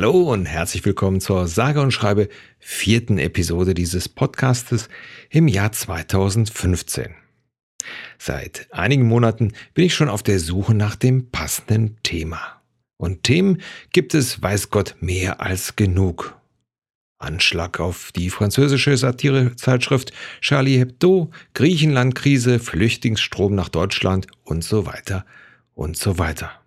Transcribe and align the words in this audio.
Hallo 0.00 0.32
und 0.32 0.46
herzlich 0.46 0.82
willkommen 0.86 1.20
zur 1.20 1.46
sage 1.46 1.78
und 1.78 1.90
schreibe 1.90 2.30
vierten 2.58 3.18
Episode 3.18 3.74
dieses 3.74 4.08
Podcastes 4.08 4.88
im 5.28 5.46
Jahr 5.46 5.72
2015. 5.72 7.14
Seit 8.18 8.66
einigen 8.70 9.06
Monaten 9.06 9.52
bin 9.74 9.84
ich 9.84 9.94
schon 9.94 10.08
auf 10.08 10.22
der 10.22 10.40
Suche 10.40 10.72
nach 10.72 10.96
dem 10.96 11.30
passenden 11.30 11.98
Thema. 12.02 12.62
Und 12.96 13.24
Themen 13.24 13.60
gibt 13.92 14.14
es, 14.14 14.40
weiß 14.40 14.70
Gott, 14.70 14.96
mehr 15.00 15.42
als 15.42 15.76
genug. 15.76 16.34
Anschlag 17.18 17.78
auf 17.78 18.10
die 18.12 18.30
französische 18.30 18.96
Satirezeitschrift 18.96 20.14
Charlie 20.40 20.78
Hebdo, 20.78 21.30
Griechenland-Krise, 21.52 22.58
Flüchtlingsstrom 22.58 23.54
nach 23.54 23.68
Deutschland 23.68 24.28
und 24.44 24.64
so 24.64 24.86
weiter 24.86 25.26
und 25.74 25.98
so 25.98 26.16
weiter. 26.18 26.59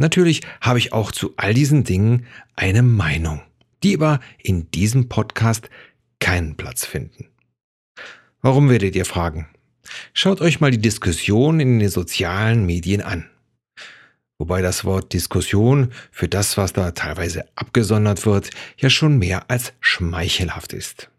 Natürlich 0.00 0.40
habe 0.62 0.78
ich 0.78 0.94
auch 0.94 1.12
zu 1.12 1.34
all 1.36 1.52
diesen 1.52 1.84
Dingen 1.84 2.24
eine 2.56 2.82
Meinung, 2.82 3.42
die 3.82 3.94
aber 3.94 4.20
in 4.38 4.70
diesem 4.70 5.10
Podcast 5.10 5.68
keinen 6.20 6.56
Platz 6.56 6.86
finden. 6.86 7.28
Warum 8.40 8.70
werdet 8.70 8.96
ihr 8.96 9.04
fragen? 9.04 9.46
Schaut 10.14 10.40
euch 10.40 10.58
mal 10.58 10.70
die 10.70 10.80
Diskussion 10.80 11.60
in 11.60 11.78
den 11.78 11.90
sozialen 11.90 12.64
Medien 12.64 13.02
an. 13.02 13.28
Wobei 14.38 14.62
das 14.62 14.86
Wort 14.86 15.12
Diskussion 15.12 15.92
für 16.10 16.28
das, 16.28 16.56
was 16.56 16.72
da 16.72 16.92
teilweise 16.92 17.44
abgesondert 17.54 18.24
wird, 18.24 18.48
ja 18.78 18.88
schon 18.88 19.18
mehr 19.18 19.50
als 19.50 19.74
schmeichelhaft 19.80 20.72
ist. 20.72 21.10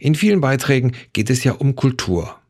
In 0.00 0.16
vielen 0.16 0.40
Beiträgen 0.40 0.96
geht 1.12 1.30
es 1.30 1.44
ja 1.44 1.52
um 1.52 1.76
Kultur. 1.76 2.40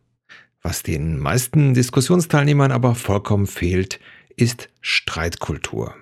Was 0.63 0.83
den 0.83 1.19
meisten 1.19 1.75
Diskussionsteilnehmern 1.75 2.73
aber 2.73 2.95
vollkommen 2.95 3.47
fehlt, 3.47 4.01
ist 4.41 4.69
Streitkultur. 4.81 5.95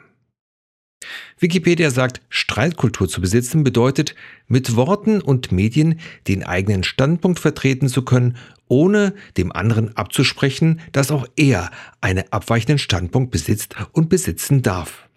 Wikipedia 1.38 1.90
sagt, 1.90 2.20
Streitkultur 2.28 3.08
zu 3.08 3.20
besitzen 3.20 3.64
bedeutet, 3.64 4.14
mit 4.46 4.76
Worten 4.76 5.20
und 5.20 5.52
Medien 5.52 6.00
den 6.26 6.42
eigenen 6.42 6.82
Standpunkt 6.82 7.38
vertreten 7.38 7.88
zu 7.88 8.02
können, 8.02 8.36
ohne 8.66 9.14
dem 9.36 9.52
anderen 9.52 9.96
abzusprechen, 9.96 10.80
dass 10.92 11.10
auch 11.10 11.26
er 11.36 11.70
einen 12.00 12.24
abweichenden 12.30 12.78
Standpunkt 12.78 13.30
besitzt 13.30 13.76
und 13.92 14.08
besitzen 14.08 14.62
darf. 14.62 15.08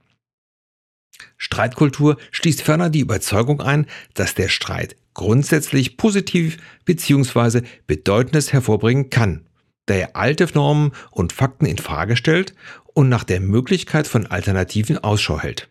Streitkultur 1.37 2.17
schließt 2.31 2.61
ferner 2.61 2.89
die 2.89 2.99
Überzeugung 2.99 3.61
ein, 3.61 3.87
dass 4.13 4.35
der 4.35 4.47
Streit 4.47 4.95
grundsätzlich 5.13 5.97
positiv 5.97 6.57
bzw. 6.85 7.63
Bedeutendes 7.87 8.53
hervorbringen 8.53 9.09
kann, 9.09 9.45
da 9.85 9.95
er 9.95 10.15
alte 10.15 10.47
Normen 10.53 10.91
und 11.11 11.33
Fakten 11.33 11.65
in 11.65 11.77
Frage 11.77 12.15
stellt 12.15 12.55
und 12.93 13.09
nach 13.09 13.23
der 13.23 13.39
Möglichkeit 13.39 14.07
von 14.07 14.27
Alternativen 14.27 14.97
Ausschau 14.97 15.39
hält. 15.39 15.69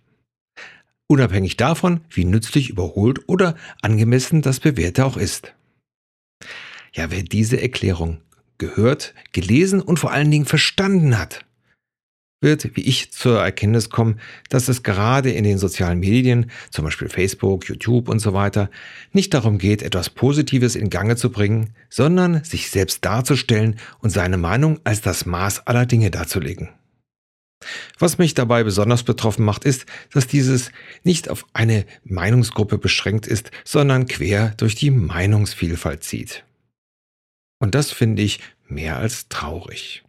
Unabhängig 1.07 1.57
davon, 1.57 2.03
wie 2.11 2.25
nützlich, 2.25 2.71
überholt 2.71 3.29
oder 3.29 3.57
angemessen 3.83 4.43
das 4.43 4.61
Bewährte 4.61 5.05
auch 5.05 5.17
ist. 5.17 5.55
Ja, 6.93 7.11
wer 7.11 7.23
diese 7.23 7.61
Erklärung 7.61 8.21
gehört, 8.59 9.15
gelesen 9.33 9.81
und 9.81 9.99
vor 9.99 10.13
allen 10.13 10.31
Dingen 10.31 10.47
verstanden 10.47 11.19
hat, 11.19 11.45
wird, 12.41 12.77
wie 12.77 12.83
ich 12.83 13.13
zur 13.13 13.41
Erkenntnis 13.41 13.91
kommen, 13.91 14.19
dass 14.49 14.69
es 14.69 14.83
gerade 14.83 15.31
in 15.31 15.45
den 15.45 15.59
sozialen 15.59 16.01
Medien, 16.01 16.51
zum 16.71 16.85
Beispiel 16.85 17.09
Facebook, 17.09 17.69
YouTube 17.69 18.09
und 18.09 18.19
so 18.19 18.33
weiter, 18.33 18.71
nicht 19.13 19.35
darum 19.35 19.59
geht, 19.59 19.83
etwas 19.83 20.11
Positives 20.11 20.75
in 20.75 20.91
Gange 20.91 21.17
zu 21.17 21.31
bringen, 21.31 21.75
sondern 21.89 22.43
sich 22.45 22.71
selbst 22.71 23.05
darzustellen 23.05 23.77
und 24.01 24.11
seine 24.11 24.39
Meinung 24.39 24.81
als 24.85 25.01
das 25.01 25.27
Maß 25.27 25.67
aller 25.67 25.87
Dinge 25.87 26.11
darzulegen. 26.11 26.71
Was 27.99 28.17
mich 28.17 28.33
dabei 28.33 28.65
besonders 28.65 29.03
betroffen 29.03 29.45
macht, 29.45 29.65
ist, 29.65 29.85
dass 30.13 30.27
dieses 30.27 30.73
nicht 31.05 31.29
auf 31.29 31.45
eine 31.53 31.85
Meinungsgruppe 32.05 32.79
beschränkt 32.79 33.27
ist, 33.27 33.51
sondern 33.65 34.07
quer 34.07 34.55
durch 34.57 34.75
die 34.75 34.91
Meinungsvielfalt 34.91 36.03
zieht. 36.03 36.45
Und 37.59 37.75
das 37.75 37.91
finde 37.91 38.23
ich 38.23 38.41
mehr 38.67 38.97
als 38.97 39.29
traurig. 39.29 40.03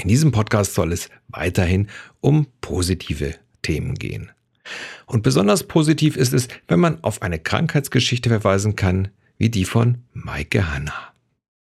In 0.00 0.08
diesem 0.08 0.30
Podcast 0.30 0.74
soll 0.74 0.92
es 0.92 1.10
weiterhin 1.26 1.88
um 2.20 2.46
positive 2.60 3.34
Themen 3.62 3.94
gehen. 3.96 4.30
Und 5.06 5.22
besonders 5.22 5.64
positiv 5.64 6.16
ist 6.16 6.32
es, 6.32 6.46
wenn 6.68 6.78
man 6.78 7.02
auf 7.02 7.20
eine 7.22 7.40
Krankheitsgeschichte 7.40 8.28
verweisen 8.28 8.76
kann, 8.76 9.08
wie 9.38 9.50
die 9.50 9.64
von 9.64 9.98
Maike 10.12 10.72
Hanna. 10.72 10.94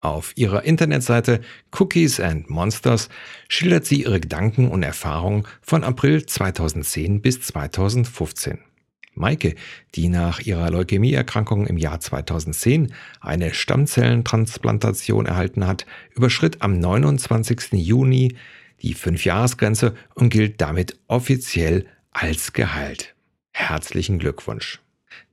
Auf 0.01 0.33
ihrer 0.37 0.65
Internetseite 0.65 1.41
Cookies 1.79 2.19
and 2.19 2.51
Monsters 2.51 3.09
schildert 3.49 3.87
sie 3.87 4.03
ihre 4.03 4.21
Gedanken 4.21 4.69
und 4.69 4.83
Erfahrungen 4.83 5.45
von 5.63 5.85
April 5.85 6.27
2010 6.27 7.23
bis 7.23 7.41
2015. 7.43 8.59
Maike, 9.17 9.55
die 9.95 10.09
nach 10.09 10.41
ihrer 10.41 10.71
Leukämieerkrankung 10.71 11.67
im 11.67 11.79
Jahr 11.79 12.01
2010 12.01 12.93
eine 13.21 13.55
Stammzellentransplantation 13.55 15.27
erhalten 15.27 15.67
hat, 15.67 15.87
überschritt 16.15 16.63
am 16.63 16.79
29. 16.79 17.73
Juni 17.73 18.37
die 18.83 18.95
Fünfjahresgrenze 18.95 19.95
und 20.15 20.29
gilt 20.29 20.61
damit 20.61 20.99
offiziell 21.09 21.87
als 22.11 22.53
geheilt. 22.53 23.15
Herzlichen 23.53 24.19
Glückwunsch. 24.19 24.81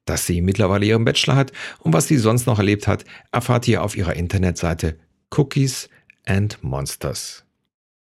Dass 0.06 0.26
sie 0.26 0.42
mittlerweile 0.42 0.86
ihren 0.86 1.06
Bachelor 1.06 1.36
hat 1.36 1.52
und 1.80 1.94
was 1.94 2.08
sie 2.08 2.18
sonst 2.18 2.46
noch 2.46 2.58
erlebt 2.58 2.88
hat, 2.88 3.06
erfahrt 3.32 3.68
ihr 3.68 3.84
auf 3.84 3.96
ihrer 3.96 4.16
Internetseite 4.16 4.98
Cookies 5.36 5.90
and 6.26 6.62
Monsters. 6.62 7.46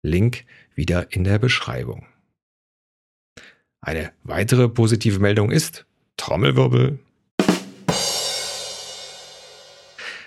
Link 0.02 0.46
wieder 0.76 1.12
in 1.12 1.24
der 1.24 1.40
Beschreibung. 1.40 2.06
Eine 3.82 4.12
weitere 4.24 4.70
positive 4.70 5.20
Meldung 5.20 5.52
ist 5.52 5.86
Trommelwirbel. 6.18 7.00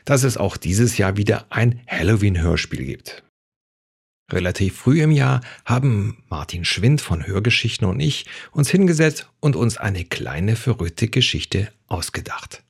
Dass 0.05 0.23
es 0.23 0.37
auch 0.37 0.57
dieses 0.57 0.97
Jahr 0.99 1.17
wieder 1.17 1.47
ein 1.51 1.81
Halloween-Hörspiel 1.87 2.85
gibt. 2.85 3.23
Relativ 4.33 4.77
früh 4.77 5.03
im 5.03 5.11
Jahr 5.11 5.41
haben 5.65 6.23
Martin 6.29 6.65
Schwind 6.65 7.01
von 7.01 7.27
Hörgeschichten 7.27 7.87
und 7.87 8.01
ich 8.01 8.27
uns 8.53 8.71
hingesetzt 8.71 9.29
und 9.41 9.57
uns 9.57 9.77
eine 9.77 10.05
kleine 10.05 10.57
verrückte 10.57 11.09
Geschichte 11.09 11.73
ausgedacht. 11.89 12.63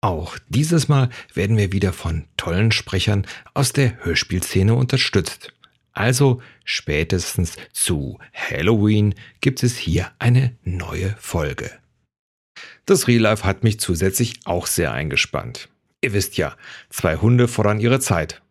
Auch 0.00 0.38
dieses 0.48 0.88
Mal 0.88 1.10
werden 1.34 1.56
wir 1.56 1.72
wieder 1.72 1.92
von 1.92 2.24
tollen 2.36 2.70
Sprechern 2.70 3.26
aus 3.54 3.72
der 3.72 4.04
Hörspielszene 4.04 4.74
unterstützt. 4.74 5.52
Also 5.96 6.42
spätestens 6.64 7.56
zu 7.72 8.18
Halloween 8.34 9.14
gibt 9.40 9.62
es 9.62 9.78
hier 9.78 10.12
eine 10.18 10.54
neue 10.62 11.16
Folge. 11.18 11.70
Das 12.84 13.08
Real 13.08 13.22
Life 13.22 13.44
hat 13.44 13.64
mich 13.64 13.80
zusätzlich 13.80 14.40
auch 14.44 14.66
sehr 14.66 14.92
eingespannt. 14.92 15.70
Ihr 16.02 16.12
wisst 16.12 16.36
ja, 16.36 16.54
zwei 16.90 17.16
Hunde 17.16 17.48
fordern 17.48 17.80
ihre 17.80 17.98
Zeit. 17.98 18.42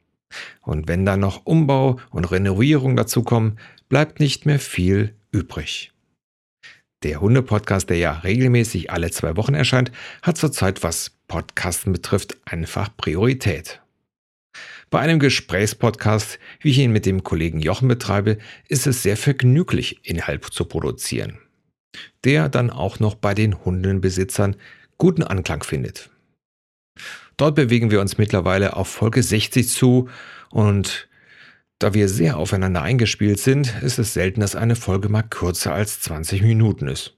Und 0.62 0.88
wenn 0.88 1.06
dann 1.06 1.20
noch 1.20 1.46
Umbau 1.46 2.00
und 2.10 2.26
Renovierung 2.26 2.96
dazukommen, 2.96 3.60
bleibt 3.90 4.20
nicht 4.20 4.48
mehr 4.48 4.60
viel 4.60 5.14
übrig. 5.32 5.94
Der 7.04 7.22
Hunde-Podcast, 7.22 7.92
der 7.92 7.98
ja 7.98 8.12
regelmäßig 8.12 8.90
alle 8.90 9.12
zwei 9.12 9.38
Wochen 9.38 9.54
erscheint, 9.54 9.92
hat 10.24 10.38
zurzeit, 10.38 10.82
was 10.82 11.12
Podcasten 11.28 11.94
betrifft, 11.94 12.38
einfach 12.46 12.90
Priorität. 12.98 13.82
Bei 14.90 15.00
einem 15.00 15.20
Gesprächspodcast, 15.20 16.40
wie 16.60 16.70
ich 16.70 16.80
ihn 16.80 16.92
mit 16.92 17.06
dem 17.06 17.24
Kollegen 17.24 17.60
Jochen 17.60 17.88
betreibe, 17.88 18.38
ist 18.68 18.88
es 18.88 19.04
sehr 19.04 19.18
vergnüglich, 19.18 20.00
Inhalt 20.04 20.46
zu 20.46 20.66
produzieren, 20.66 21.40
der 22.24 22.50
dann 22.50 22.70
auch 22.70 23.00
noch 23.00 23.16
bei 23.16 23.34
den 23.34 23.66
Hundenbesitzern 23.66 24.56
guten 24.98 25.24
Anklang 25.24 25.64
findet. 25.64 26.10
Dort 27.38 27.56
bewegen 27.56 27.92
wir 27.92 28.00
uns 28.00 28.18
mittlerweile 28.18 28.76
auf 28.76 28.88
Folge 28.88 29.22
60 29.22 29.68
zu 29.68 30.10
und 30.50 31.10
da 31.80 31.94
wir 31.94 32.08
sehr 32.08 32.38
aufeinander 32.38 32.82
eingespielt 32.82 33.40
sind, 33.40 33.74
ist 33.82 34.00
es 34.00 34.14
selten, 34.14 34.40
dass 34.40 34.56
eine 34.56 34.78
Folge 34.78 35.10
mal 35.10 35.24
kürzer 35.24 35.74
als 35.74 36.00
20 36.00 36.42
Minuten 36.42 36.88
ist. 36.88 37.18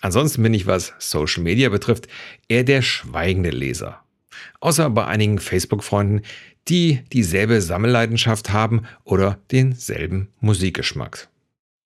Ansonsten 0.00 0.42
bin 0.42 0.54
ich, 0.54 0.66
was 0.66 0.94
Social 0.98 1.42
Media 1.42 1.68
betrifft, 1.68 2.08
eher 2.48 2.64
der 2.64 2.80
schweigende 2.80 3.50
Leser. 3.50 4.02
Außer 4.60 4.88
bei 4.90 5.06
einigen 5.06 5.38
Facebook-Freunden, 5.38 6.22
die 6.68 7.00
dieselbe 7.12 7.60
Sammelleidenschaft 7.60 8.52
haben 8.52 8.82
oder 9.04 9.38
denselben 9.50 10.28
Musikgeschmack. 10.40 11.28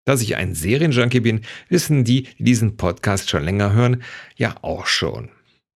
Dass 0.05 0.21
ich 0.21 0.37
ein 0.37 0.55
Serienjunkie 0.55 1.21
bin, 1.21 1.41
wissen 1.69 2.05
die, 2.05 2.25
die 2.38 2.44
diesen 2.44 2.76
Podcast 2.76 3.31
schon 3.31 3.44
länger 3.44 3.73
hören, 3.73 4.03
ja 4.37 4.55
auch 4.62 4.87
schon. 4.87 5.31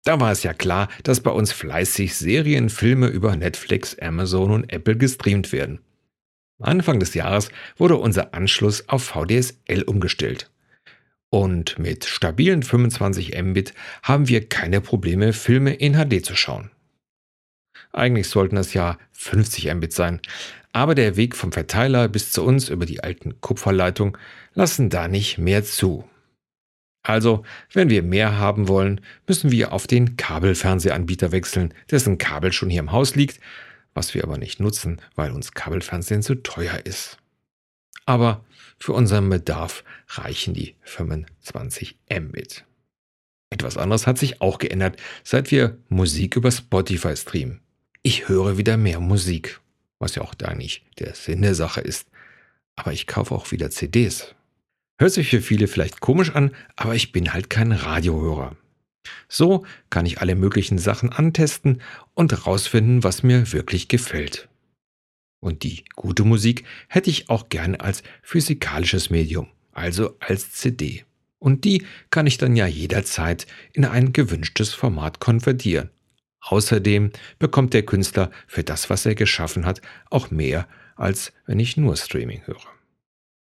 Da 0.04 0.20
war 0.20 0.32
es 0.32 0.42
ja 0.42 0.54
klar, 0.54 0.88
dass 1.02 1.20
bei 1.20 1.30
uns 1.30 1.52
fleißig 1.52 2.14
Serien, 2.14 2.68
Filme 2.68 3.08
über 3.08 3.34
Netflix, 3.36 3.98
Amazon 3.98 4.50
und 4.50 4.72
Apple 4.72 4.96
gestreamt 4.96 5.52
werden. 5.52 5.80
Anfang 6.60 6.98
des 6.98 7.14
Jahres 7.14 7.50
wurde 7.76 7.96
unser 7.96 8.34
Anschluss 8.34 8.88
auf 8.88 9.04
VDSL 9.04 9.82
umgestellt. 9.86 10.50
Und 11.30 11.78
mit 11.78 12.04
stabilen 12.04 12.62
25 12.62 13.40
Mbit 13.40 13.74
haben 14.02 14.28
wir 14.28 14.48
keine 14.48 14.80
Probleme, 14.80 15.32
Filme 15.32 15.74
in 15.74 15.94
HD 15.94 16.24
zu 16.24 16.34
schauen. 16.34 16.70
Eigentlich 17.98 18.28
sollten 18.28 18.56
es 18.56 18.74
ja 18.74 18.96
50 19.10 19.74
Mbit 19.74 19.92
sein, 19.92 20.20
aber 20.72 20.94
der 20.94 21.16
Weg 21.16 21.34
vom 21.34 21.50
Verteiler 21.50 22.06
bis 22.08 22.30
zu 22.30 22.44
uns 22.44 22.68
über 22.68 22.86
die 22.86 23.02
alten 23.02 23.40
Kupferleitung 23.40 24.16
lassen 24.54 24.88
da 24.88 25.08
nicht 25.08 25.38
mehr 25.38 25.64
zu. 25.64 26.08
Also, 27.02 27.42
wenn 27.72 27.90
wir 27.90 28.04
mehr 28.04 28.38
haben 28.38 28.68
wollen, 28.68 29.00
müssen 29.26 29.50
wir 29.50 29.72
auf 29.72 29.88
den 29.88 30.16
Kabelfernsehanbieter 30.16 31.32
wechseln, 31.32 31.74
dessen 31.90 32.18
Kabel 32.18 32.52
schon 32.52 32.70
hier 32.70 32.80
im 32.80 32.92
Haus 32.92 33.16
liegt, 33.16 33.40
was 33.94 34.14
wir 34.14 34.22
aber 34.22 34.38
nicht 34.38 34.60
nutzen, 34.60 35.00
weil 35.16 35.32
uns 35.32 35.52
Kabelfernsehen 35.52 36.22
zu 36.22 36.36
teuer 36.36 36.80
ist. 36.84 37.18
Aber 38.06 38.44
für 38.78 38.92
unseren 38.92 39.28
Bedarf 39.28 39.82
reichen 40.08 40.54
die 40.54 40.76
25 40.82 41.98
Mbit. 42.08 42.64
Etwas 43.50 43.76
anderes 43.76 44.06
hat 44.06 44.18
sich 44.18 44.40
auch 44.40 44.58
geändert, 44.58 45.00
seit 45.24 45.50
wir 45.50 45.78
Musik 45.88 46.36
über 46.36 46.52
Spotify 46.52 47.16
streamen. 47.16 47.60
Ich 48.02 48.28
höre 48.28 48.58
wieder 48.58 48.76
mehr 48.76 49.00
Musik, 49.00 49.60
was 49.98 50.14
ja 50.14 50.22
auch 50.22 50.34
da 50.34 50.54
nicht 50.54 50.84
der 50.98 51.14
Sinn 51.14 51.42
der 51.42 51.54
Sache 51.54 51.80
ist. 51.80 52.08
Aber 52.76 52.92
ich 52.92 53.06
kaufe 53.06 53.34
auch 53.34 53.50
wieder 53.50 53.70
CDs. 53.70 54.34
Hört 54.98 55.12
sich 55.12 55.30
für 55.30 55.40
viele 55.40 55.68
vielleicht 55.68 56.00
komisch 56.00 56.34
an, 56.34 56.54
aber 56.76 56.94
ich 56.94 57.12
bin 57.12 57.32
halt 57.32 57.50
kein 57.50 57.72
Radiohörer. 57.72 58.56
So 59.28 59.64
kann 59.90 60.06
ich 60.06 60.20
alle 60.20 60.34
möglichen 60.34 60.78
Sachen 60.78 61.10
antesten 61.10 61.80
und 62.14 62.46
rausfinden, 62.46 63.04
was 63.04 63.22
mir 63.22 63.52
wirklich 63.52 63.88
gefällt. 63.88 64.48
Und 65.40 65.62
die 65.62 65.84
gute 65.94 66.24
Musik 66.24 66.64
hätte 66.88 67.10
ich 67.10 67.28
auch 67.30 67.48
gerne 67.48 67.80
als 67.80 68.02
physikalisches 68.22 69.10
Medium, 69.10 69.48
also 69.72 70.16
als 70.20 70.52
CD. 70.52 71.04
Und 71.38 71.64
die 71.64 71.84
kann 72.10 72.26
ich 72.26 72.38
dann 72.38 72.56
ja 72.56 72.66
jederzeit 72.66 73.46
in 73.72 73.84
ein 73.84 74.12
gewünschtes 74.12 74.74
Format 74.74 75.20
konvertieren. 75.20 75.90
Außerdem 76.50 77.12
bekommt 77.38 77.74
der 77.74 77.84
Künstler 77.84 78.30
für 78.46 78.64
das, 78.64 78.88
was 78.88 79.04
er 79.04 79.14
geschaffen 79.14 79.66
hat, 79.66 79.82
auch 80.10 80.30
mehr, 80.30 80.66
als 80.96 81.32
wenn 81.46 81.60
ich 81.60 81.76
nur 81.76 81.96
Streaming 81.96 82.42
höre. 82.46 82.66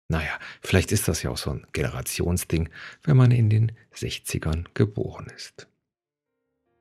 Naja, 0.07 0.31
vielleicht 0.61 0.91
ist 0.91 1.07
das 1.07 1.23
ja 1.23 1.31
auch 1.31 1.37
so 1.37 1.51
ein 1.51 1.67
Generationsding, 1.73 2.69
wenn 3.03 3.17
man 3.17 3.31
in 3.31 3.49
den 3.49 3.71
60ern 3.95 4.65
geboren 4.73 5.27
ist. 5.35 5.67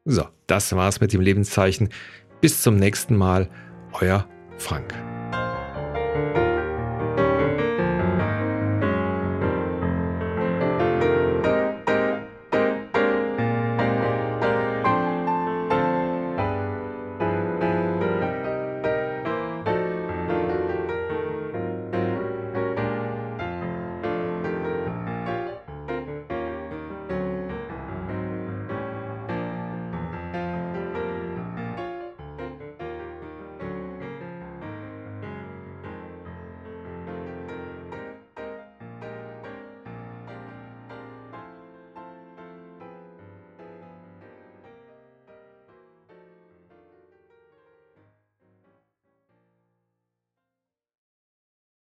So, 0.04 0.28
das 0.46 0.72
war's 0.72 1.00
mit 1.00 1.12
dem 1.12 1.20
Lebenszeichen. 1.20 1.88
Bis 2.40 2.62
zum 2.62 2.76
nächsten 2.76 3.16
Mal, 3.16 3.50
euer 3.92 4.28
Frank. 4.58 4.94